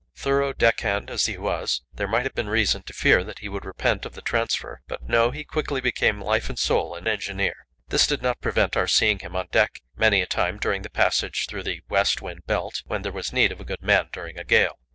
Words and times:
Thorough 0.15 0.51
deck 0.51 0.79
hand 0.79 1.11
as 1.11 1.27
he 1.27 1.37
was, 1.37 1.83
there 1.93 2.07
might 2.07 2.23
have 2.23 2.33
been 2.33 2.49
reason 2.49 2.81
to 2.87 2.91
fear 2.93 3.23
that 3.23 3.37
he 3.37 3.47
would 3.47 3.65
repent 3.65 4.03
of 4.03 4.13
the 4.15 4.21
transfer; 4.23 4.81
but 4.87 5.03
no, 5.07 5.29
he 5.29 5.43
quickly 5.43 5.79
became 5.79 6.19
life 6.19 6.49
and 6.49 6.57
soul 6.57 6.95
an 6.95 7.05
engineer. 7.07 7.53
This 7.89 8.07
did 8.07 8.23
not 8.23 8.41
prevent 8.41 8.75
our 8.75 8.87
seeing 8.87 9.19
him 9.19 9.35
on 9.35 9.49
deck 9.51 9.73
again 9.75 9.87
many 9.95 10.21
a 10.23 10.25
time 10.25 10.57
during 10.57 10.81
the 10.81 10.89
passage 10.89 11.45
through 11.47 11.61
the 11.61 11.81
west 11.87 12.19
wind 12.19 12.47
belt, 12.47 12.81
when 12.87 13.03
there 13.03 13.11
was 13.11 13.31
need 13.31 13.51
of 13.51 13.61
a 13.61 13.63
good 13.63 13.83
man 13.83 14.09
during 14.11 14.39
a 14.39 14.43
gale. 14.43 14.79